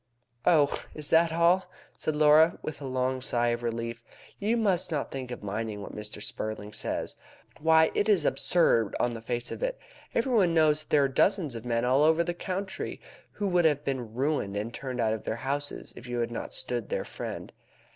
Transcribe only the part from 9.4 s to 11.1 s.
of it! Everybody knows that there are